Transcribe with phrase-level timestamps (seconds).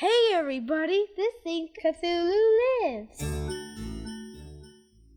[0.00, 2.32] Hey everybody, this is Cthulhu
[2.84, 3.18] Lives.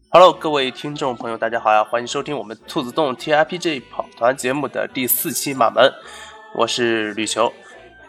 [0.10, 1.84] Hello，各位听众朋友，大家好呀！
[1.84, 5.94] 欢迎收听我们兔子洞 TRPG 跑团节目的第四期马门，
[6.56, 7.54] 我是吕球。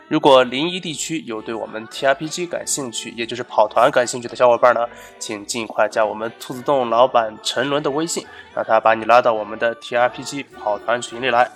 [0.08, 11.50] 如果临沂地区有对我们 TRPG 感兴趣，也就是跑团感兴趣的小伙伴呢，请尽快加我们兔子洞老板陈伦的微信，让他把你拉到我们的 TRPG 跑团群里来。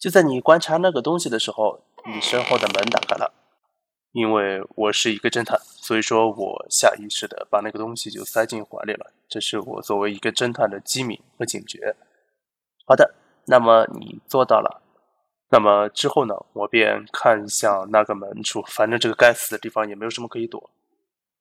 [0.00, 3.34] 就在你观察那个东西的时候，你身后的门打开了。
[4.12, 9.12] 因为我是一个侦探，所以说我下意识的把那个东西就塞进怀里了。
[9.28, 11.94] 这是我作为一个侦探的机敏和警觉。
[12.86, 14.82] 好的，那么你做到了。
[15.50, 16.34] 那么之后呢？
[16.54, 20.70] 我便看向那个门处，反正这个该死的地方也没有什么可以躲。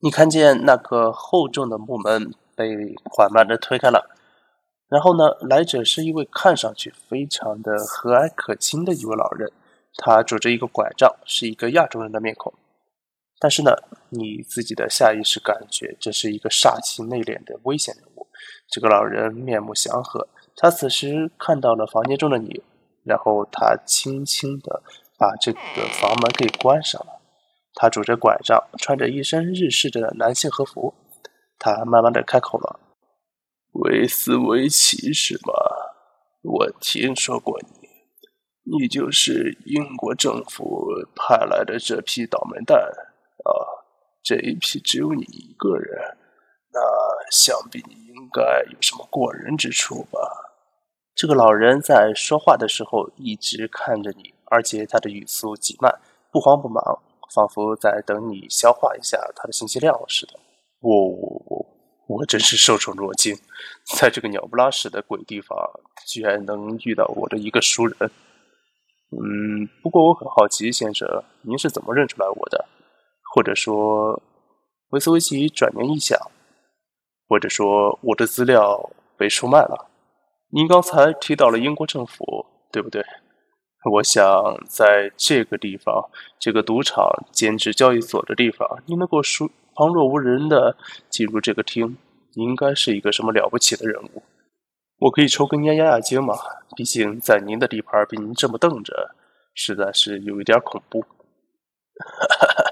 [0.02, 4.16] 你看见那个厚重的木门被缓慢的推开了，
[4.90, 9.52] 然后呢，来者是一位看上去非常的和蔼可亲的一位老人。
[9.98, 12.54] 他拄着一个拐杖，是一个亚洲人的面孔。
[13.40, 13.72] 但是呢，
[14.10, 18.28] 你自己的下意识感觉这是一个煞气内敛的危险人物。
[18.70, 22.64] 这个老人面目祥和，他此时看到了房间中的你，
[23.04, 24.82] 然后他轻轻的
[25.18, 25.60] 把这个
[26.02, 27.20] 房门给关上了。
[27.76, 30.94] 他拄着拐杖，穿着一身日式的男性和服。
[31.58, 32.80] 他慢慢的开口了
[33.84, 35.54] ：“维斯维奇是吗？
[36.42, 37.90] 我听说过你。”
[38.72, 42.78] 你就是英国政府派来的这批倒霉蛋
[43.44, 43.50] 啊！
[44.22, 46.18] 这一批只有你一个人，
[46.72, 46.80] 那
[47.32, 50.20] 想必你应该有什么过人之处吧？
[51.16, 56.00] 这个老人在说话的时候一直看着你，而且他的语速极慢，
[56.32, 57.02] 不慌不忙，
[57.34, 60.34] 仿佛在等你消化一下他的信息量似的。
[60.82, 61.66] 我我我
[62.10, 63.38] 我真是受宠若惊，
[63.96, 65.56] 在这个鸟不拉屎的鬼地方，
[66.08, 67.96] 居然能遇到我的一个熟人。
[69.12, 71.08] 嗯，不过我很好奇，先生，
[71.44, 72.68] 您是怎么认出来我的？
[73.32, 74.20] 或者说，
[74.90, 76.20] 维斯维奇转念一想，
[77.28, 79.88] 或者说我的资料被出卖了？
[80.52, 83.06] 您刚才提到了英国政府，对不对？
[83.92, 84.26] 我想
[84.68, 90.76] 在这个地方，这个赌场兼职交易所的地方，您能够疏旁若无人的
[91.10, 91.98] 进入这个厅，
[92.34, 94.22] 应该是一个什么了不起的人物？
[94.98, 96.36] 我可以抽根烟压压惊吗？
[96.76, 99.16] 毕竟在您的地盘被您这么瞪着，
[99.56, 101.00] 实在是有一点恐怖。
[101.00, 101.08] 哈
[102.28, 102.64] 哈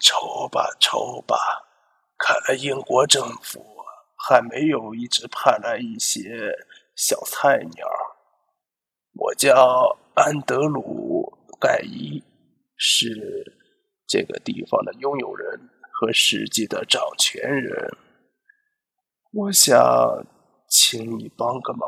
[0.00, 1.36] 抽吧，抽吧。
[2.16, 3.60] 看来英国政府
[4.16, 6.56] 还没有一直派来一些
[6.94, 7.84] 小菜鸟。
[9.14, 12.22] 我叫安德鲁·盖伊，
[12.76, 13.52] 是
[14.06, 15.68] 这个地方的拥有人
[16.02, 17.96] 和实际的掌权人。
[19.32, 20.26] 我想。
[20.74, 21.86] 请你帮个忙。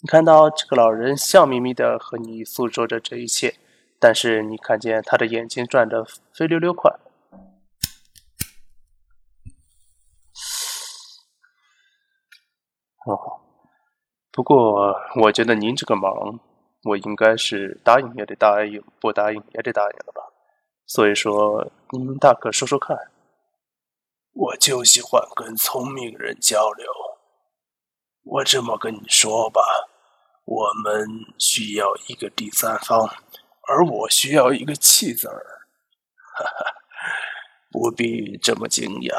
[0.00, 3.56] 你看到这个老人笑眯眯的和你诉说着这一切，
[3.98, 6.92] 但是你看见他的眼睛转得飞溜溜快。
[13.04, 13.18] 哦，
[14.30, 16.38] 不过我觉得您这个忙，
[16.84, 20.22] 我应该是答应也得答应，不答应也得答应了吧？
[20.86, 22.96] 所以说，你们大可说说看。
[24.32, 26.86] 我就喜欢跟聪明人交流。
[28.22, 29.62] 我这么跟你说吧，
[30.44, 31.08] 我们
[31.38, 33.08] 需要一个第三方，
[33.68, 35.68] 而我需要一个气子儿。
[36.34, 36.74] 哈哈，
[37.70, 39.14] 不必这么惊讶。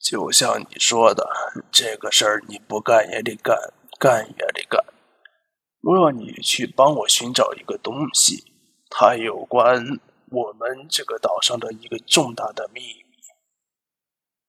[0.00, 1.28] 就像你说的，
[1.70, 3.56] 这个事儿你不干也得干，
[3.98, 4.82] 干也得干。
[5.82, 8.52] 我让你去帮我寻找一个东西，
[8.88, 10.00] 它有关
[10.34, 13.04] 我们这个岛上的一个重大的秘密。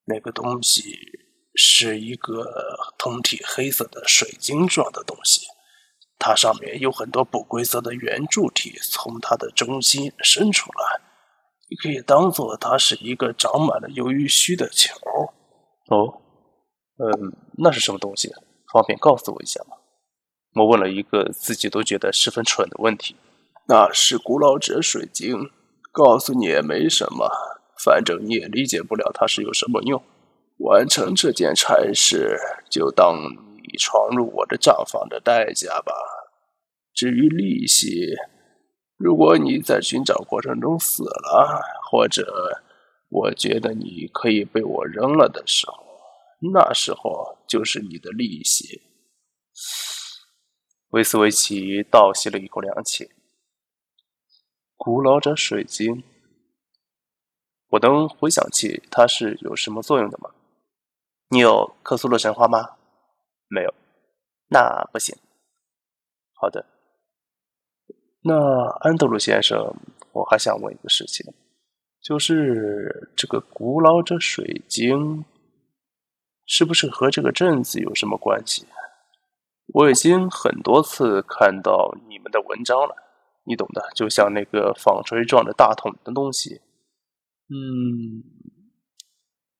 [0.05, 1.21] 那个东西。
[1.57, 2.43] 是一个
[2.97, 5.47] 通体黑色的水晶状的东西，
[6.19, 10.99] 它上面有很多不规则的圆柱体从它的中心伸出来，
[11.69, 14.93] 你可以当做它是一个长满了鱿鱼须的球。
[15.87, 16.21] 哦，
[16.97, 18.29] 嗯，那是什么东西？
[18.73, 19.77] 方便告诉我一下吗？
[20.55, 23.15] 我问了一个自己都觉得十分蠢的问题。
[23.69, 25.49] 那是古老者水晶，
[25.95, 27.31] 告诉你也没什么，
[27.81, 30.03] 反正你也理解不了它是有什么用。
[30.57, 32.37] 完成这件差事，
[32.69, 33.15] 就当
[33.63, 35.93] 你闯入我的账房的代价吧。
[36.93, 38.13] 至于利息，
[38.97, 42.61] 如果你在寻找过程中死了，或者
[43.07, 45.75] 我觉得你可以被我扔了的时候，
[46.53, 48.81] 那时候就是你的利息。
[50.89, 53.09] 维斯维奇倒吸了一口凉气。
[54.77, 56.03] 古老者水晶，
[57.69, 60.31] 我能回想起它是有什么作用的吗？
[61.29, 62.75] 你有克苏鲁神话吗？
[63.47, 63.73] 没有，
[64.49, 65.15] 那不行。
[66.33, 66.65] 好的。
[68.21, 68.33] 那
[68.81, 69.75] 安德鲁先生，
[70.11, 71.25] 我还想问一个事情，
[72.01, 75.25] 就是这个古老者水晶，
[76.45, 78.65] 是不是和这个镇子有什么关系？
[79.73, 82.95] 我已经很多次看到你们的文章了，
[83.45, 86.61] 你懂的，就像那个纺锤状的大桶的东西。
[87.49, 88.23] 嗯，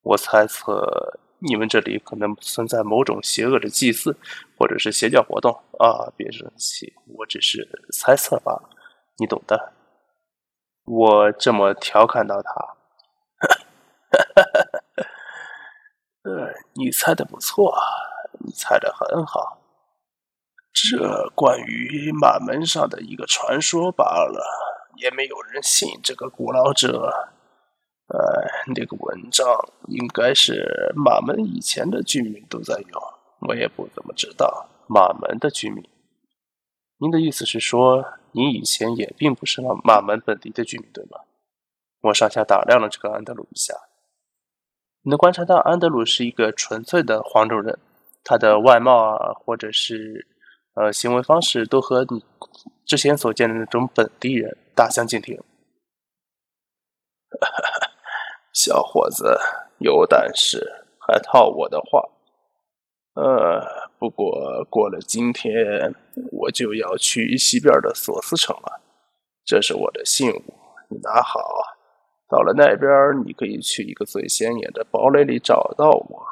[0.02, 4.18] 我猜测你们这里可能存在某种邪恶的祭祀，
[4.58, 6.12] 或者是邪教活动啊！
[6.18, 8.70] 别生气，我只是猜测罢了，
[9.18, 9.74] 你懂的。
[10.86, 12.76] 我这么调侃到他，
[16.30, 17.76] 呃，你猜的不错，
[18.40, 19.60] 你猜的很好。
[20.76, 24.46] 这关于马门上的一个传说罢了，
[24.98, 27.32] 也没有人信这个古老者。
[28.08, 28.20] 呃，
[28.76, 29.48] 那个文章
[29.88, 33.02] 应该是马门以前的居民都在用，
[33.48, 35.84] 我也不怎么知道马门的居民。
[37.00, 41.22] 您的意思是说，您以前也并不是马门本地的居民，对吗？
[42.02, 43.74] 我上下打量了这个安德鲁一下，
[45.06, 47.80] 能观察到安德鲁是一个纯粹的黄种人，
[48.24, 50.28] 他的外貌啊，或者是
[50.76, 52.24] 呃行为方式，都和你
[52.86, 55.42] 之前所见的那种本地人大相径庭。
[58.54, 59.38] 小伙子
[59.80, 62.10] 有胆识，还套我的话。
[63.16, 65.96] 呃，不过过了今天，
[66.32, 68.82] 我就要去西边的索斯城了。
[69.46, 70.54] 这是我的信物，
[70.90, 71.40] 你拿好。
[72.28, 72.90] 到了那边，
[73.26, 76.26] 你可以去一个最显眼的堡垒里找到我，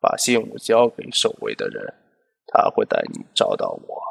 [0.00, 1.94] 把信物交给守卫的人，
[2.48, 4.02] 他会带你找到我。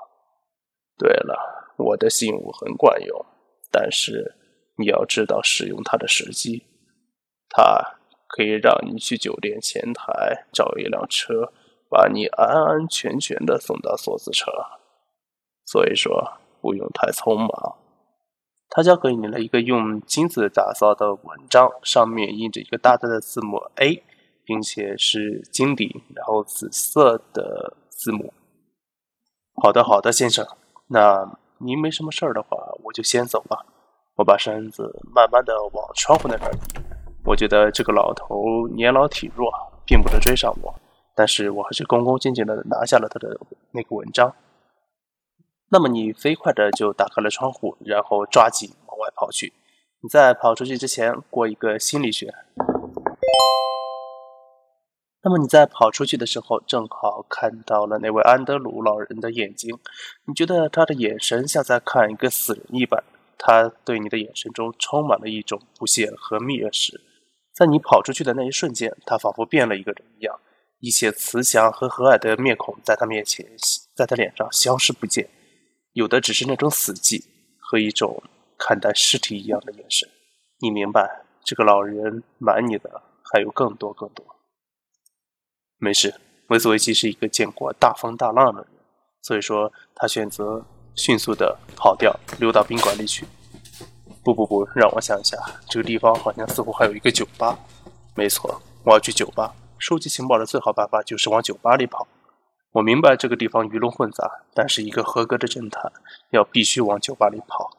[0.98, 3.25] 对了，我的信物很管用，
[3.72, 4.36] 但是
[4.78, 6.63] 你要知道使用它的时机。
[7.50, 7.98] 它
[8.28, 11.51] 可以让你去酒店前台找一辆车，
[11.89, 14.54] 把你安安全全的送到索斯城。
[15.66, 17.78] 所以说，不用太匆忙。
[18.69, 24.04] 他交给你了一个用金子打造的文章，上面印着一个大大的字母 A，
[24.44, 28.31] 并且是金底，然后紫色的字母。
[29.55, 30.47] 好的，好的，先生。
[30.89, 33.65] 那您没什么事儿的话，我就先走了。
[34.15, 36.57] 我把身子慢慢的往窗户那边移。
[37.25, 39.51] 我觉得这个老头年老体弱，
[39.85, 40.73] 并不能追上我，
[41.15, 43.38] 但是我还是恭恭敬敬的拿下了他的
[43.71, 44.33] 那个文章。
[45.69, 49.53] 那么你飞快的就打开了窗户，然后抓紧往外跑去。
[50.01, 52.33] 你在跑出去之前过一个心理学。
[55.27, 59.77] 那么你在跑出去的时候，正好看到了那位安德鲁老人的眼睛。
[60.25, 63.03] 你觉得他的眼神像在看一个死人一般，
[63.38, 67.01] 他对你的眼神中充满了一种不屑和蔑视。
[67.53, 70.39] 在你跑出去的那一瞬间，他仿佛变了一个人一样，
[70.79, 73.45] 一些慈祥和和蔼的面孔在他面前，
[73.97, 75.27] 在他脸上消失不见，
[75.91, 77.21] 有的只是那种死寂
[77.59, 78.24] 和一种
[78.57, 80.07] 看待尸体一样的眼神。
[80.62, 82.89] 你明白，这个老人瞒你的
[83.29, 84.25] 还有更多更多。
[85.79, 86.13] 没事，
[86.47, 88.69] 维斯维奇是一个见过大风大浪的人，
[89.21, 90.65] 所以说他选择
[90.95, 93.27] 迅速的跑掉，溜到宾馆里去。
[94.24, 95.38] 不不不，让我想一下，
[95.69, 97.57] 这个地方好像似乎还有一个酒吧。
[98.15, 99.53] 没错，我要去酒吧。
[99.77, 102.07] 收集情报的最好办法就是往酒吧里跑。
[102.71, 105.91] 我明白这个地方鱼龙混杂，但是一个合格的侦探
[106.31, 107.69] 要必须往酒吧里跑。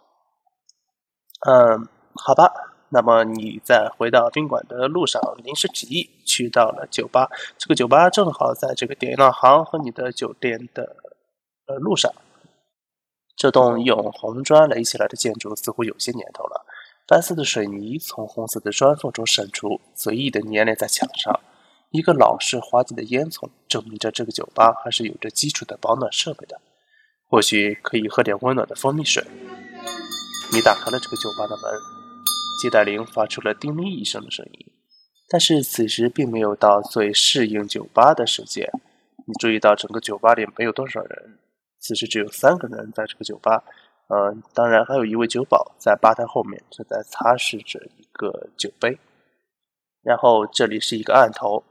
[1.46, 2.52] 嗯，好吧。
[2.90, 7.28] 那么你在回到宾馆的路上临时起意去到了酒吧，
[7.58, 10.96] 这个酒吧正好在这个典当行和你的酒店的
[11.66, 12.12] 呃路上。
[13.36, 16.66] 这栋用红砖垒起来的建筑似乎有些年头了，
[17.06, 21.38] 白色的水泥从红色的砖缝中渗出，随意的粘连在墙上。
[21.90, 26.60] 一个老式滑稽的烟囱证明着这个酒吧还是有着基础的保暖设备的，
[27.28, 29.24] 或许可以喝点温暖的蜂蜜水。
[30.52, 31.97] 你打开了这个酒吧的门，
[32.58, 34.66] 接待铃发出了叮铃一声的声音，
[35.28, 38.68] 但是此时并没有到最适应酒吧的时间。
[39.26, 41.38] 你注意到整个酒吧里没有多少人。
[41.80, 43.62] 此时只有三个人在这个酒吧，
[44.08, 48.98] 嗯，当然还有一位酒保在吧台后面正在擦拭着一个酒杯。
[50.02, 51.62] 然后这里是一个案头，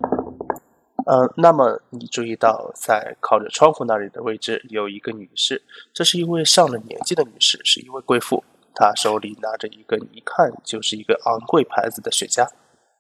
[1.08, 8.44] 嗯，那么你注意到在靠着窗户那里的位置有一个女士，这是一位上了年纪的女士，是一位贵妇，
[8.80, 12.48] 她手里拿着一个一看就是一个昂贵牌子的雪茄。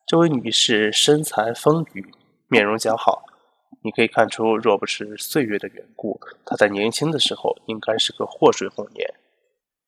[0.07, 2.03] 这位女士身材丰腴，
[2.47, 3.23] 面容姣好。
[3.83, 9.07] 你可以看出，若不是岁月的缘故，她在年轻的时候应该是个祸水红颜。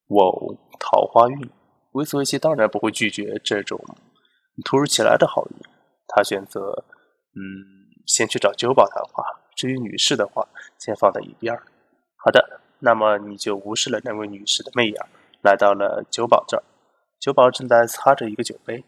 [0.10, 1.50] 哇哦，桃花运！
[1.93, 3.84] 维斯维奇当然不会拒绝这种
[4.63, 5.55] 突如其来的好运。
[6.08, 6.86] 他选择，
[7.34, 7.41] 嗯，
[8.05, 9.24] 先去找酒保谈话。
[9.55, 11.55] 至于女士的话，先放在一边。
[12.17, 15.01] 好的，那么你就无视了那位女士的媚眼，
[15.41, 16.63] 来到了酒保这儿。
[17.19, 18.84] 酒保正在擦着一个酒杯，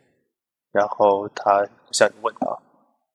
[0.72, 2.62] 然后他向你问道：“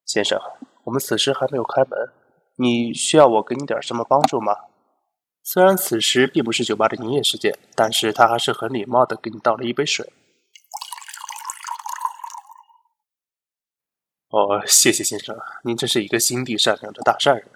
[0.05, 0.39] 先生，
[0.85, 2.13] 我们此时还没有开门，
[2.57, 4.55] 你需要我给你点什么帮助吗？”
[5.43, 10.13] 虽然此时并不是酒吧的营业时间，但是他还是很礼貌的给你倒了一杯水。
[14.31, 17.49] 哦，谢谢先生，您真是一个心地善良的大善人。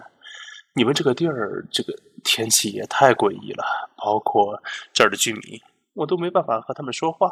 [0.74, 5.60] 你们这个地儿，这个天气也太诡异了，包括这儿的居民，
[5.94, 7.30] 我都没办法和他们说话。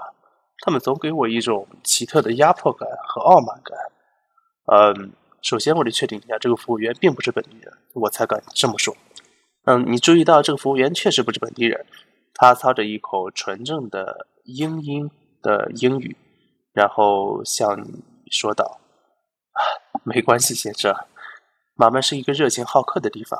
[0.61, 3.79] 他们总给我一种奇特的压迫感和傲慢感。
[4.71, 8.97] 嗯，首先我得确定一下，这个服务员并不是本地人，我才敢这么说。
[9.67, 11.87] 嗯，你注意到这个服务员确实不是本地人，
[12.35, 15.09] 他操着一口纯正的英音
[15.41, 16.17] 的英语，
[16.73, 18.81] 然后向你说道
[20.03, 20.93] ：“没关系，先生，
[21.77, 23.39] 马门是一个热情好客的地方，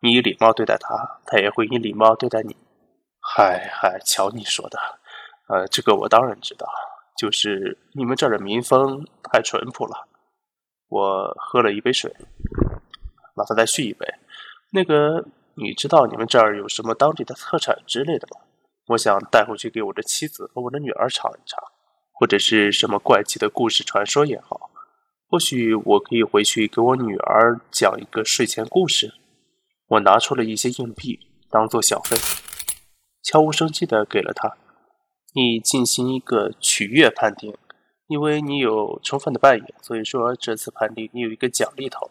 [0.00, 2.54] 你以礼貌对待他，他也会以礼貌对待你。”
[3.30, 4.78] 嗨嗨，瞧你说的。
[5.48, 6.66] 呃，这个我当然知道，
[7.16, 10.08] 就是你们这儿的民风太淳朴了。
[10.88, 12.10] 我喝了一杯水，
[13.36, 14.06] 麻烦再续一杯。
[14.72, 15.22] 那个，
[15.54, 18.40] 你知道你们这儿有什么当地的特产之类的吗？
[18.86, 21.62] 我想带回去给我的妻子和我的女儿尝一尝，
[22.14, 24.70] 或者是什么怪奇的故事传说也好。
[25.28, 29.12] 或许我可以回去给我女儿讲一个睡前故事。
[29.88, 31.20] 我拿出了一些硬币
[31.50, 32.16] 当做小费，
[33.30, 34.56] 悄无声息的给了他。
[35.34, 37.54] 你进行一个取悦判定，
[38.06, 42.10] 因为你有充分的扮演，所以说这次判定你有一个奖励头。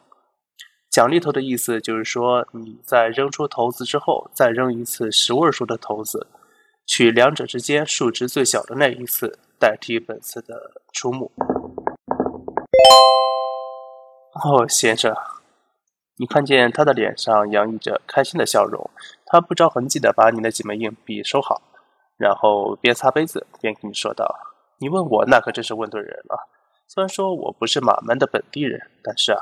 [0.92, 6.28] 奖励头的意思就是说，你在扔出骰子之后，再扔一次十位数的骰子，
[6.86, 11.32] 取两者之间数值最小的那一次代替本次的出目。
[14.46, 15.16] 哦，先生，
[16.18, 18.88] 你看见他的脸上洋溢着开心的笑容，
[19.28, 21.62] 他不着痕迹的把你那几枚硬币收好。
[22.18, 24.26] 然后边擦杯子边跟你说道
[24.82, 26.50] ：“你问我，那可真是问对人了。
[26.88, 29.40] 虽然说我不是马门的本地人，但是啊，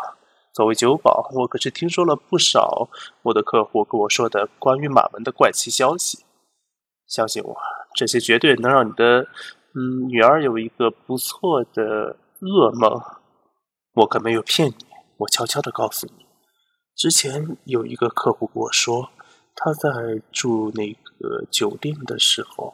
[0.54, 2.90] 作为酒保，我可是听说了不少
[3.22, 6.26] 我的客户跟我说的关于马门的怪奇消息。
[7.08, 7.56] 相信我，
[7.96, 9.22] 这些绝对能让你的
[9.74, 13.02] 嗯女儿有一个不错的噩梦。
[13.94, 14.76] 我可没有骗你，
[15.20, 16.26] 我悄悄的告诉你，
[16.94, 19.12] 之前有一个客户跟我说。”
[19.56, 22.74] 他在住那个酒店的时候，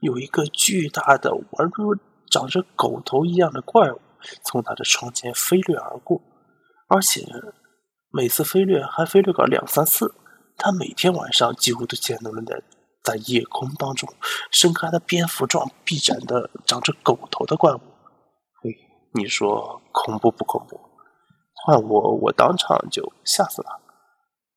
[0.00, 1.94] 有一个巨大的、宛如
[2.30, 4.00] 长着狗头一样的怪物
[4.44, 6.20] 从他的窗前飞掠而过，
[6.88, 7.26] 而且
[8.10, 10.14] 每次飞掠还飞掠个两三次。
[10.56, 12.62] 他每天晚上几乎都见到了在
[13.02, 14.08] 在夜空当中
[14.50, 17.80] 伸开的蝙蝠状臂展的、长着狗头的怪物。
[18.62, 18.70] 嘿，
[19.12, 20.80] 你说恐怖不恐怖？
[21.54, 23.80] 换我，我当场就吓死了。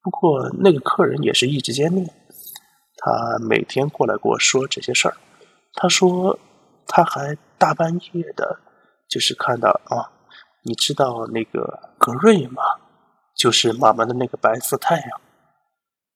[0.07, 2.09] 不过那个客人也是一直见面，
[2.95, 5.17] 他每天过来跟我说这些事儿。
[5.73, 6.39] 他说
[6.87, 8.57] 他还大半夜的，
[9.09, 10.09] 就是看到啊，
[10.63, 12.61] 你知道那个格瑞吗？
[13.35, 15.21] 就是妈妈的那个白色太阳，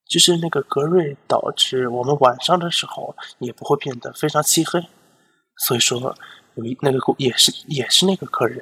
[0.09, 4.81] 就是那个格瑞导致我们晚上的时候也不会变得非常漆黑。
[5.67, 6.15] 所以说
[6.55, 8.61] 有一那个也是也是那个客人，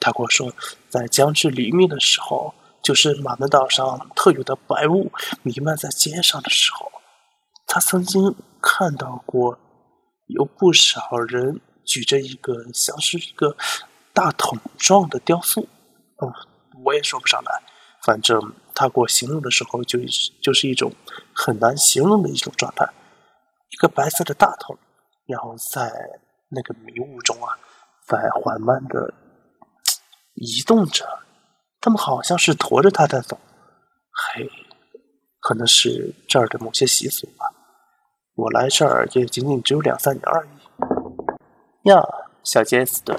[0.00, 0.50] 他跟我说
[0.88, 2.54] 在将至黎明的时候。
[2.82, 5.12] 就是马门岛上特有的白雾
[5.42, 6.90] 弥漫在街上的时候，
[7.66, 9.58] 他曾经看到过
[10.26, 13.56] 有不少人举着一个像是一个
[14.12, 15.68] 大桶状的雕塑。
[16.16, 16.32] 哦，
[16.84, 17.62] 我也说不上来，
[18.02, 19.98] 反正他给我形容的时候，就
[20.40, 20.92] 就是一种
[21.32, 22.84] 很难形容的一种状态。
[23.70, 24.76] 一个白色的大桶，
[25.26, 25.90] 然后在
[26.48, 27.56] 那个迷雾中啊，
[28.06, 29.14] 在缓慢的
[30.34, 31.21] 移动着。
[31.82, 33.36] 他们好像是驮着他在走，
[34.36, 34.48] 嘿，
[35.40, 37.52] 可能是这儿的某些习俗吧。
[38.36, 41.90] 我来这儿也仅仅只有两三年而已。
[41.90, 42.00] 呀，
[42.44, 43.18] 小杰斯顿，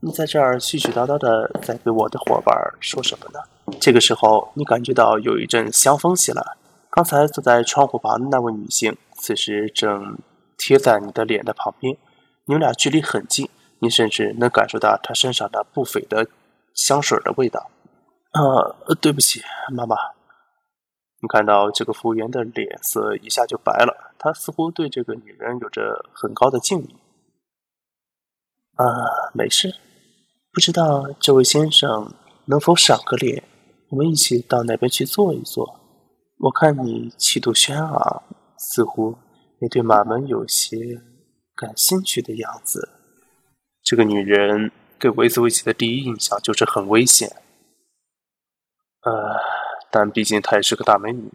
[0.00, 3.40] 你在这儿絮絮叨叨的在给我的伙伴说什么呢？
[3.80, 6.42] 这个时候，你感觉到有一阵香风袭来。
[6.90, 10.18] 刚才坐在窗户旁的那位女性，此时正
[10.58, 11.96] 贴在你的脸的旁边，
[12.44, 16.28] 你们俩距离很近，你甚至能感受到她身上的不菲的
[16.74, 17.70] 香水的味道。
[18.32, 19.42] 呃，对不起，
[19.74, 19.96] 妈妈。
[21.20, 26.96] 你看到这个服务员的脸色一下就白了，他似乎对这个女人有着很高的敬意。
[28.74, 28.84] 啊，
[29.34, 29.74] 没事。
[30.52, 32.12] 不知道这位先生
[32.46, 33.44] 能否赏个脸，
[33.90, 35.78] 我们一起到那边去坐一坐。
[36.38, 38.22] 我看你气度轩昂，
[38.58, 39.16] 似乎
[39.60, 41.00] 也对马门有些
[41.54, 42.88] 感兴趣的样子。
[43.84, 47.30] 这个女人给维斯维奇的第一印象就是很危险。
[49.04, 49.12] 呃，
[49.90, 51.32] 但毕竟她也是个大美女，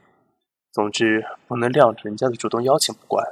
[0.71, 3.25] 总之，不能晾着人家的主动邀请不管。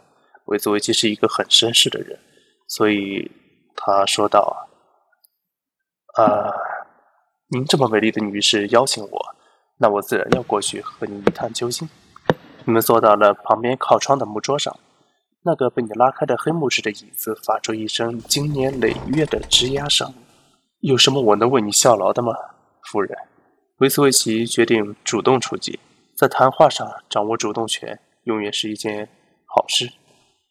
[0.45, 2.19] 维兹维奇是一个很绅士的人，
[2.67, 3.31] 所以
[3.75, 4.67] 他说道
[6.17, 6.53] ：“啊，
[7.49, 9.35] 您这么美丽的女士邀请我，
[9.79, 11.89] 那我自然要过去和您一探究竟。”
[12.65, 14.77] 你们坐到了旁边靠窗的木桌上，
[15.43, 20.13] 那个被你拉开的黑木质的椅子发出一声经年累月的吱呀声。
[20.81, 22.33] 有什么我能为你效劳的吗，
[22.83, 23.17] 夫人？
[23.79, 25.81] 维斯维奇决定主动出击，
[26.15, 29.09] 在谈话上掌握主动权，永远是一件
[29.45, 29.91] 好事。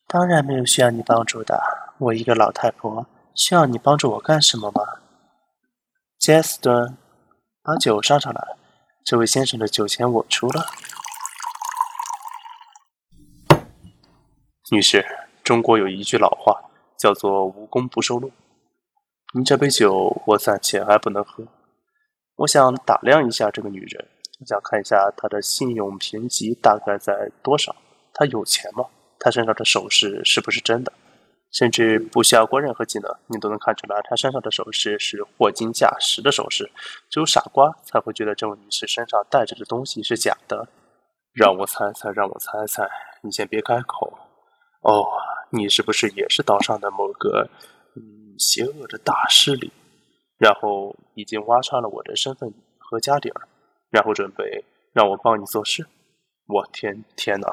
[0.07, 1.59] 当然没有需要你帮助的，
[1.97, 5.01] 我一个老太婆，需要你帮助我干什么吗？
[6.19, 6.99] 杰斯顿，
[7.63, 8.57] 把酒上上来，
[9.03, 10.67] 这位先生的酒钱我出了。
[14.71, 15.03] 女士，
[15.43, 16.65] 中国有一句老话，
[16.99, 18.31] 叫做“无功不受禄”。
[19.33, 21.47] 您这杯酒，我暂且还不能喝。
[22.37, 24.09] 我想打量一下这个女人，
[24.41, 27.75] 我想看一下她的信用评级大概在多少。
[28.13, 28.85] 她有钱吗？
[29.19, 30.93] 她身上的首饰是不是真的？
[31.53, 36.69] 甚至不需要过任何技能，你都能看出来，她身上的首饰是货真价实的首饰。
[37.09, 40.67] 只有傻瓜才会觉得这位女士身上带着的东西是假的。
[41.33, 42.89] 让我猜猜，让我猜猜，
[43.23, 44.13] 你先别开口。
[44.83, 45.07] 哦，
[45.51, 47.49] 你是不是也是岛上的某个
[47.95, 49.73] 嗯邪恶的大势力？
[50.45, 53.49] 然后已经挖穿了我的身份和家底儿，
[53.89, 55.87] 然后准备让我帮你做事？
[56.47, 57.49] 我天天哪！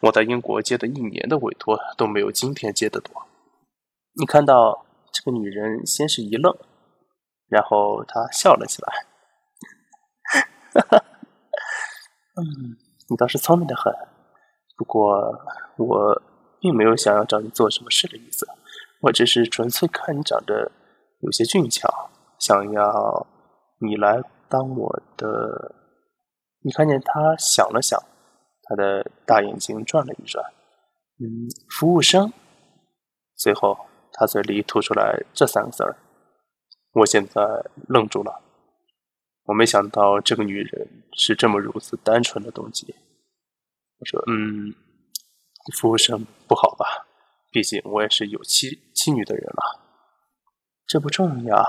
[0.00, 3.26] 我在英国接的一年的委托都没有今天接的多。
[4.20, 6.54] 你看到这个女人先是一愣，
[7.48, 9.06] 然后她笑了起来。
[10.74, 11.04] 哈哈，
[12.36, 12.76] 嗯，
[13.08, 13.90] 你倒是聪明的很。
[14.76, 15.40] 不过
[15.78, 16.22] 我。
[16.60, 18.48] 并没有想要找你做什么事的意思，
[19.02, 20.72] 我只是纯粹看你长得
[21.20, 21.86] 有些俊俏，
[22.44, 23.26] 想要
[23.80, 25.74] 你来当我的。
[26.60, 27.98] 你看见他想了想，
[28.64, 30.44] 他的大眼睛转了一转，
[31.20, 32.30] 嗯，服务生。
[33.34, 35.96] 最后，他嘴里吐出来这三个字儿。
[36.92, 37.40] 我现在
[37.88, 38.42] 愣住了，
[39.44, 42.94] 我没想到这个女人是这么如此单纯的动机。
[43.98, 44.74] 我说，嗯。
[45.80, 47.06] 服务生不好吧？
[47.50, 49.80] 毕竟我也是有妻妻女的人了。
[50.86, 51.66] 这不重要。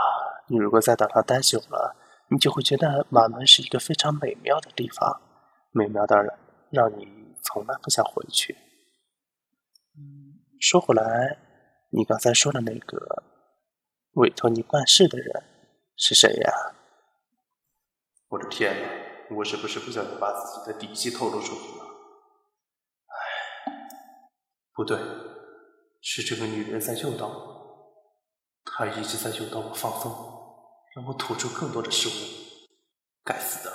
[0.47, 1.95] 你如果在岛上待久了，
[2.29, 5.21] 你就会觉得马门是一个非常美妙的地方，
[5.71, 6.17] 美妙到
[6.69, 8.53] 让你从来不想回去。
[9.97, 11.37] 嗯，说回来，
[11.91, 13.23] 你刚才说的那个
[14.13, 15.43] 委托你办事的人
[15.95, 16.51] 是谁呀？
[18.29, 19.35] 我的天哪！
[19.37, 21.85] 我是不是不小心把自己的底细透露出去了？
[24.73, 24.99] 不对，
[26.01, 27.54] 是这个女人在诱导我，
[28.65, 30.11] 他一直在诱导我放松，
[30.95, 32.11] 让我吐出更多的食物。
[33.23, 33.71] 该死的！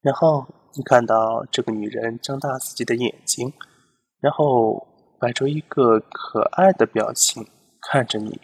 [0.00, 3.52] 然后你看到这个女人睁大自己的眼睛，
[4.20, 4.86] 然后
[5.18, 7.46] 摆出一个可爱的表情
[7.80, 8.40] 看着你，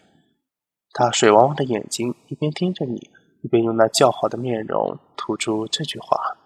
[0.92, 3.10] 她水汪汪的眼睛一边盯着你，
[3.42, 6.36] 一边用那姣好的面容吐出这句话：“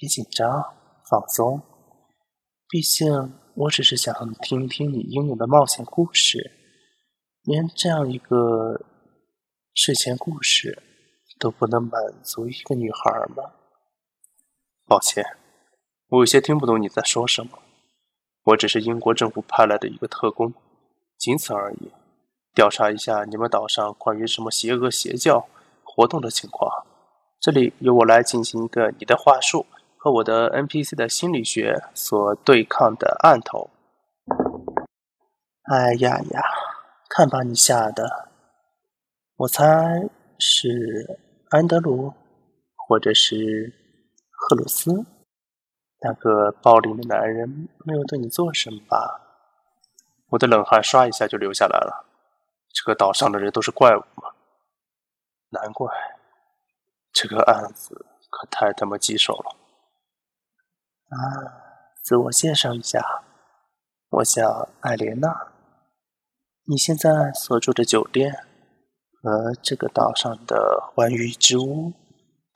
[0.00, 0.74] 别紧张，
[1.08, 1.62] 放松。”
[2.68, 6.50] 毕竟，我只是想听听你英勇的冒险故事。
[7.42, 8.84] 连这样一个
[9.74, 10.82] 睡前故事
[11.38, 13.52] 都不能满足一个女孩吗？
[14.86, 15.24] 抱歉，
[16.08, 17.58] 我有些听不懂你在说什么。
[18.44, 20.52] 我只是英国政府派来的一个特工，
[21.16, 21.92] 仅此而已。
[22.54, 25.46] 调查一下你们岛上关于什么邪恶邪教
[25.82, 26.86] 活动的情况。
[27.40, 29.66] 这里由我来进行一个你的话术。
[30.04, 33.70] 和我的 NPC 的心理学所对抗的案头。
[35.62, 36.42] 哎呀呀，
[37.08, 38.28] 看把你吓的！
[39.36, 39.64] 我猜
[40.38, 42.12] 是安德鲁，
[42.76, 43.72] 或者是
[44.30, 45.06] 赫鲁斯。
[46.00, 49.22] 那个暴力的男人没有对你做什么吧？
[50.28, 52.04] 我的冷汗刷一下就流下来了。
[52.74, 54.34] 这个岛上的人都是怪物吗？
[55.48, 55.90] 难怪，
[57.10, 59.63] 这个案子可太他妈棘手了。
[61.14, 63.22] 啊，自我介绍一下，
[64.10, 65.52] 我叫艾莲娜。
[66.66, 68.34] 你现在所住的酒店
[69.22, 71.92] 和这个岛上的欢愉之屋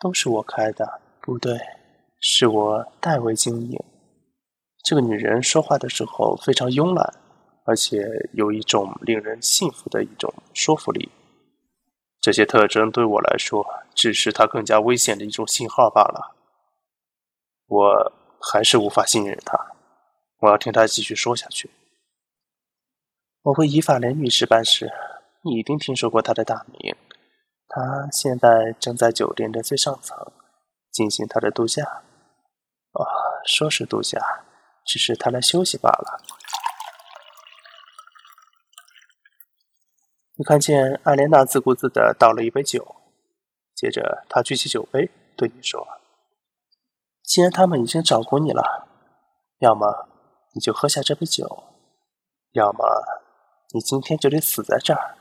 [0.00, 1.56] 都是我开的，不对，
[2.20, 3.78] 是我代为经营。
[4.82, 7.14] 这个女人说话的时候非常慵懒，
[7.64, 11.12] 而且有一种令人信服的一种说服力。
[12.20, 16.34] 这些特征对我来说，只是她更加危险的一种信号罢了。
[17.68, 18.12] 我。
[18.40, 19.72] 还是无法信任他，
[20.38, 21.70] 我要听他继续说下去。
[23.42, 24.92] 我会以法莲女士办事，
[25.42, 26.96] 你一定听说过她的大名。
[27.68, 30.32] 她现在正在酒店的最上层
[30.90, 31.84] 进行她的度假。
[32.92, 33.04] 啊，
[33.44, 34.18] 说是度假，
[34.84, 36.20] 只是他来休息罢了。
[40.36, 42.96] 你看见艾莲娜自顾自的倒了一杯酒，
[43.74, 45.86] 接着她举起酒杯对你说
[47.28, 48.88] ：“既然他们已经找过你了，
[49.58, 50.08] 要么
[50.54, 51.64] 你就喝下这杯酒，
[52.52, 52.78] 要么
[53.74, 55.18] 你今天就得死在这儿，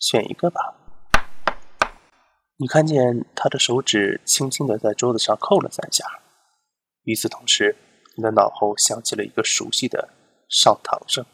[0.00, 0.74] 选一个吧。”
[2.58, 6.04] 你看见他的手指轻轻的在桌子上扣了三下，
[7.04, 7.76] 与此同时，
[8.16, 10.08] 你的脑后响起了一个熟悉的
[10.48, 11.24] 上膛声。